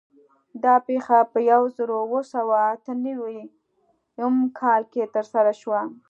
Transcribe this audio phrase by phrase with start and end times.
[0.63, 3.41] دا پېښه په یو زرو اوه سوه اته نوي
[4.33, 5.81] م کال کې ترسره شوه.